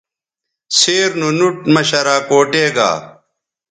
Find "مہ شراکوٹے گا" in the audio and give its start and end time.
1.73-2.91